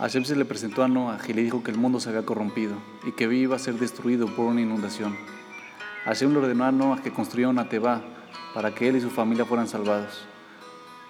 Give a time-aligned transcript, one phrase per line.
[0.00, 2.72] Hashem se le presentó a Noah y le dijo que el mundo se había corrompido
[3.04, 5.14] y que iba a ser destruido por una inundación.
[6.06, 8.00] Hashem le ordenó a Noah que construyera una teba
[8.54, 10.24] para que él y su familia fueran salvados.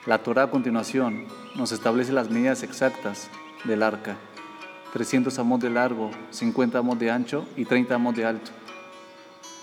[0.06, 3.30] La Torah a continuación nos establece las medidas exactas
[3.62, 4.16] del arca.
[4.92, 8.50] 300 amos de largo, 50 amos de ancho y 30 amos de alto.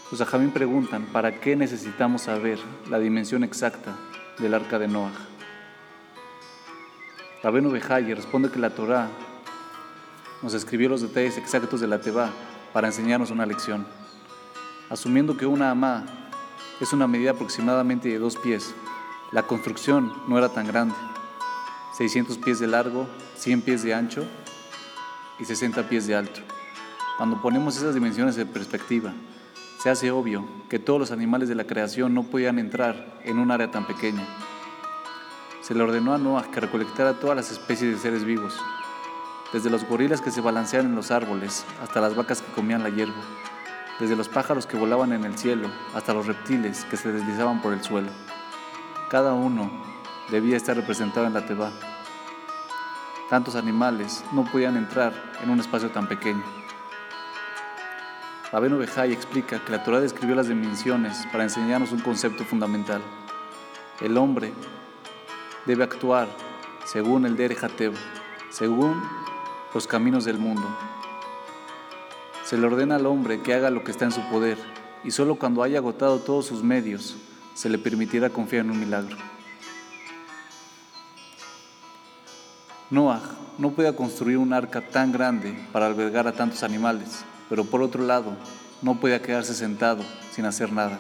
[0.09, 2.59] Los ajamín preguntan, ¿para qué necesitamos saber
[2.89, 3.93] la dimensión exacta
[4.39, 5.36] del arca de Noah?
[7.47, 9.07] Rabenu Bejaye responde que la Torah
[10.41, 12.29] nos escribió los detalles exactos de la Teba
[12.73, 13.87] para enseñarnos una lección.
[14.89, 16.03] Asumiendo que una amá
[16.81, 18.75] es una medida aproximadamente de dos pies,
[19.31, 20.93] la construcción no era tan grande,
[21.97, 23.07] 600 pies de largo,
[23.37, 24.25] 100 pies de ancho
[25.39, 26.41] y 60 pies de alto.
[27.15, 29.13] Cuando ponemos esas dimensiones en perspectiva,
[29.81, 33.51] se hace obvio que todos los animales de la creación no podían entrar en un
[33.51, 34.27] área tan pequeña
[35.67, 38.57] se le ordenó a Noah que recolectara todas las especies de seres vivos,
[39.51, 42.89] desde los gorilas que se balancean en los árboles hasta las vacas que comían la
[42.89, 43.21] hierba,
[43.99, 47.73] desde los pájaros que volaban en el cielo hasta los reptiles que se deslizaban por
[47.73, 48.07] el suelo.
[49.09, 49.69] Cada uno
[50.31, 51.73] debía estar representado en la Teba.
[53.29, 55.11] Tantos animales no podían entrar
[55.43, 56.45] en un espacio tan pequeño.
[58.53, 63.01] Rabenu Bejai explica que la Torah describió las dimensiones para enseñarnos un concepto fundamental.
[63.99, 64.53] El hombre
[65.67, 66.27] debe actuar
[66.85, 67.93] según el Derejatev,
[68.49, 69.03] según
[69.73, 70.65] los caminos del mundo.
[72.45, 74.57] Se le ordena al hombre que haga lo que está en su poder
[75.03, 77.17] y solo cuando haya agotado todos sus medios
[77.53, 79.17] se le permitirá confiar en un milagro.
[82.89, 83.21] Noah
[83.57, 88.03] no podía construir un arca tan grande para albergar a tantos animales, pero por otro
[88.03, 88.37] lado,
[88.81, 90.99] no podía quedarse sentado sin hacer nada.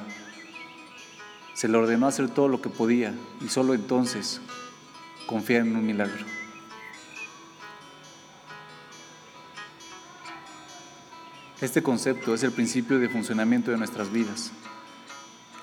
[1.57, 4.41] Se le ordenó hacer todo lo que podía y solo entonces
[5.25, 6.23] confiar en un milagro.
[11.59, 14.51] Este concepto es el principio de funcionamiento de nuestras vidas.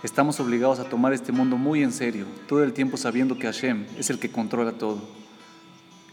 [0.03, 3.87] Estamos obligados a tomar este mundo muy en serio, todo el tiempo sabiendo que Hashem
[3.97, 5.01] es el que controla todo.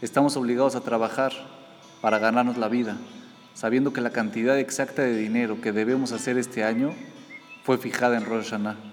[0.00, 1.32] Estamos obligados a trabajar
[2.00, 2.98] para ganarnos la vida,
[3.52, 6.94] sabiendo que la cantidad exacta de dinero que debemos hacer este año
[7.64, 8.91] fue fijada en Rosh Hashanah.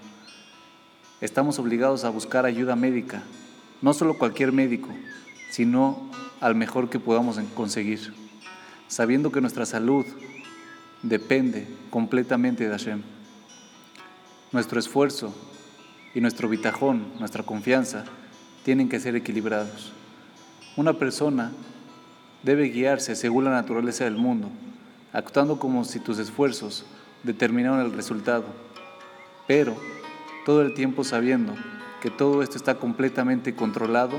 [1.20, 3.22] Estamos obligados a buscar ayuda médica,
[3.82, 4.88] no solo cualquier médico,
[5.50, 6.10] sino
[6.40, 8.14] al mejor que podamos conseguir,
[8.88, 10.06] sabiendo que nuestra salud
[11.02, 13.02] depende completamente de Hashem.
[14.50, 15.34] Nuestro esfuerzo
[16.14, 18.06] y nuestro bitajón, nuestra confianza,
[18.64, 19.92] tienen que ser equilibrados.
[20.74, 21.52] Una persona
[22.42, 24.48] debe guiarse según la naturaleza del mundo,
[25.12, 26.86] actuando como si tus esfuerzos
[27.24, 28.46] determinaran el resultado,
[29.46, 29.76] pero
[30.50, 31.54] todo el tiempo sabiendo
[32.02, 34.18] que todo esto está completamente controlado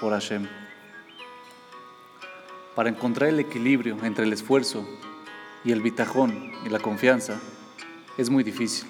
[0.00, 0.46] por Hashem.
[2.76, 4.88] Para encontrar el equilibrio entre el esfuerzo
[5.64, 7.40] y el bitajón y la confianza
[8.16, 8.88] es muy difícil.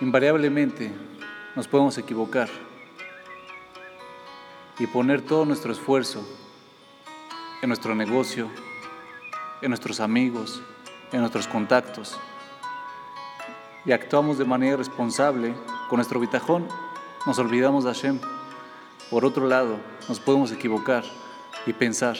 [0.00, 0.90] Invariablemente
[1.54, 2.48] nos podemos equivocar
[4.78, 6.26] y poner todo nuestro esfuerzo
[7.60, 8.48] en nuestro negocio,
[9.62, 10.62] en nuestros amigos,
[11.12, 12.18] en nuestros contactos
[13.84, 15.54] y actuamos de manera responsable
[15.88, 16.66] con nuestro bitajón,
[17.26, 18.18] nos olvidamos de Hashem.
[19.10, 19.76] Por otro lado,
[20.08, 21.04] nos podemos equivocar
[21.66, 22.16] y pensar,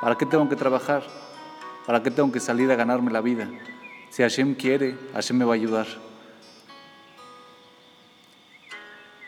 [0.00, 1.04] ¿para qué tengo que trabajar?
[1.86, 3.48] ¿Para qué tengo que salir a ganarme la vida?
[4.10, 5.86] Si Hashem quiere, Hashem me va a ayudar.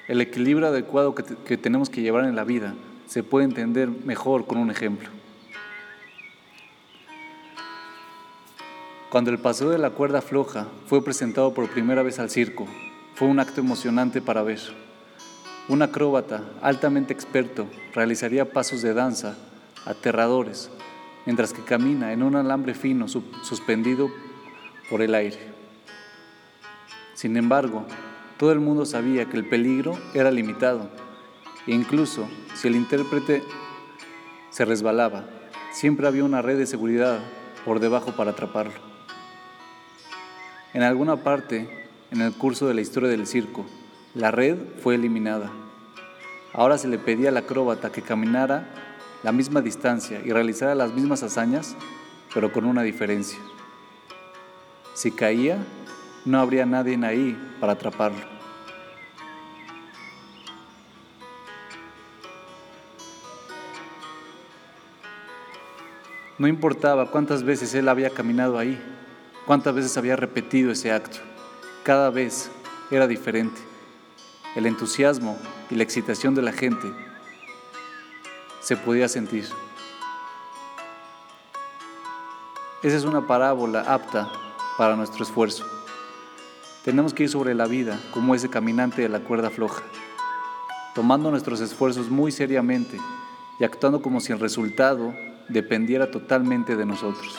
[0.09, 2.75] El equilibrio adecuado que, que tenemos que llevar en la vida
[3.07, 5.09] se puede entender mejor con un ejemplo.
[9.15, 12.67] Cuando el paseo de la cuerda floja fue presentado por primera vez al circo,
[13.15, 14.59] fue un acto emocionante para ver.
[15.69, 19.37] Un acróbata altamente experto realizaría pasos de danza
[19.87, 20.69] aterradores
[21.27, 24.11] mientras que camina en un alambre fino suspendido
[24.91, 25.39] por el aire.
[27.15, 27.87] Sin embargo,
[28.37, 30.91] todo el mundo sabía que el peligro era limitado
[31.69, 33.45] e incluso si el intérprete
[34.51, 35.25] se resbalaba,
[35.71, 37.21] siempre había una red de seguridad
[37.65, 38.94] por debajo para atraparlo.
[40.75, 41.69] En alguna parte,
[42.11, 43.65] en el curso de la historia del circo,
[44.13, 45.53] la red fue eliminada.
[46.53, 48.67] Ahora se le pedía al acróbata que caminara
[49.23, 51.77] la misma distancia y realizara las mismas hazañas,
[52.35, 53.39] pero con una diferencia.
[54.95, 55.59] Si caía,
[56.25, 58.35] no habría nadie ahí para atraparlo.
[66.37, 68.77] No importaba cuántas veces él había caminado ahí,
[69.47, 71.19] cuántas veces había repetido ese acto.
[71.83, 72.51] Cada vez
[72.91, 73.61] era diferente.
[74.55, 75.37] el entusiasmo
[75.69, 76.87] y la excitación de la gente
[78.61, 79.45] se podía sentir.
[82.81, 84.31] Esa es una parábola apta
[84.79, 85.65] para nuestro esfuerzo.
[86.85, 89.83] Tenemos que ir sobre la vida como ese caminante de la cuerda floja,
[90.95, 93.01] tomando nuestros esfuerzos muy seriamente
[93.59, 95.13] y actuando como si el resultado
[95.49, 97.37] dependiera totalmente de nosotros.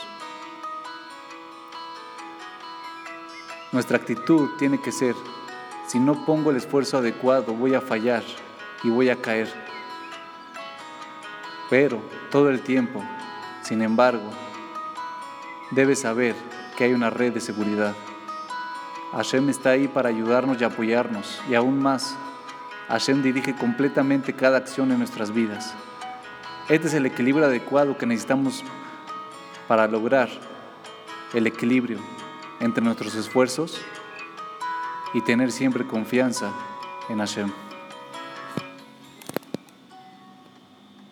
[3.75, 5.15] Nuestra actitud tiene que ser,
[5.85, 8.23] si no pongo el esfuerzo adecuado, voy a fallar
[8.85, 9.53] y voy a caer.
[11.69, 11.99] Pero
[12.31, 13.03] todo el tiempo,
[13.63, 14.29] sin embargo,
[15.71, 16.35] debes saber
[16.77, 17.93] que hay una red de seguridad.
[19.11, 22.15] Hashem está ahí para ayudarnos y apoyarnos, y aún más,
[22.87, 25.75] Hashem dirige completamente cada acción en nuestras vidas.
[26.69, 28.63] Este es el equilibrio adecuado que necesitamos
[29.67, 30.29] para lograr
[31.33, 31.99] el equilibrio
[32.59, 33.81] entre nuestros esfuerzos
[35.13, 36.51] y tener siempre confianza
[37.09, 37.64] en Hashem.